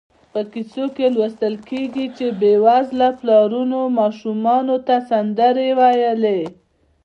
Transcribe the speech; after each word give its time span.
په 0.33 0.39
کیسو 0.53 0.85
کې 0.95 1.05
لوستل 1.15 1.55
کېږي 1.69 2.05
چې 2.17 2.25
بېوزله 2.39 3.09
پلرونو 3.19 3.79
ماشومانو 3.99 4.75
ته 4.87 4.95
سندرې 5.09 5.69
ویلې. 5.79 6.39